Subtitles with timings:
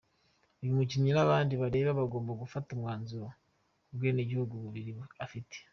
[0.61, 3.27] Uyu mukinnyi n’abandi bireba bagomba gufata umwanzuro
[3.85, 4.91] ku bwenegihugu bubiri
[5.25, 5.55] afite.